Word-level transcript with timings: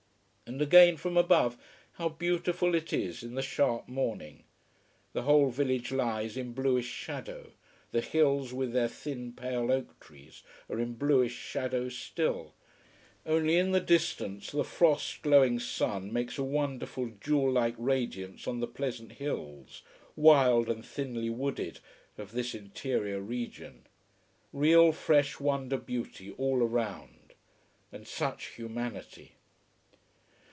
And 0.53 0.61
again, 0.61 0.97
from 0.97 1.15
above, 1.15 1.57
how 1.93 2.09
beautiful 2.09 2.75
it 2.75 2.91
is 2.91 3.23
in 3.23 3.35
the 3.35 3.41
sharp 3.41 3.87
morning! 3.87 4.43
The 5.13 5.21
whole 5.21 5.49
village 5.49 5.93
lies 5.93 6.35
in 6.35 6.51
bluish 6.51 6.89
shadow, 6.89 7.53
the 7.93 8.01
hills 8.01 8.53
with 8.53 8.73
their 8.73 8.89
thin 8.89 9.31
pale 9.31 9.71
oak 9.71 9.97
trees 10.01 10.43
are 10.69 10.77
in 10.77 10.95
bluish 10.95 11.31
shadow 11.37 11.87
still, 11.87 12.53
only 13.25 13.55
in 13.55 13.71
the 13.71 13.79
distance 13.79 14.51
the 14.51 14.65
frost 14.65 15.21
glowing 15.21 15.57
sun 15.57 16.11
makes 16.11 16.37
a 16.37 16.43
wonderful, 16.43 17.11
jewel 17.21 17.49
like 17.49 17.75
radiance 17.77 18.45
on 18.45 18.59
the 18.59 18.67
pleasant 18.67 19.13
hills, 19.13 19.83
wild 20.17 20.67
and 20.67 20.85
thinly 20.85 21.29
wooded, 21.29 21.79
of 22.17 22.33
this 22.33 22.53
interior 22.53 23.21
region. 23.21 23.87
Real 24.51 24.91
fresh 24.91 25.39
wonder 25.39 25.77
beauty 25.77 26.29
all 26.31 26.61
around. 26.61 27.35
And 27.93 28.05
such 28.05 28.47
humanity. 28.47 29.37